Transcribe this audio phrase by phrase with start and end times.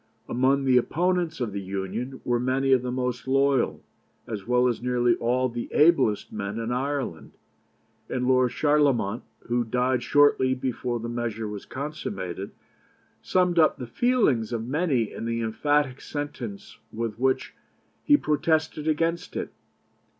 [0.27, 3.83] Among the opponents of the Union were many of the most loyal,
[4.25, 7.33] as well as nearly all the ablest men in Ireland;
[8.09, 12.49] and Lord Charlemont, who died shortly before the measure was consummated,
[13.21, 17.53] summed up the feelings of many in the emphatic sentence with which
[18.03, 19.53] he protested against it.